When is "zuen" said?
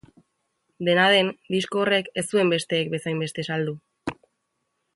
2.37-2.49